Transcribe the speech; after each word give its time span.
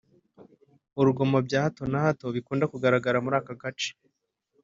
urugomo 0.99 1.37
bya 1.47 1.59
hato 1.65 1.83
na 1.91 1.99
hato 2.05 2.25
bikunda 2.35 2.69
kugaragara 2.71 3.17
muri 3.23 3.35
aka 3.41 3.53
gace 3.61 3.91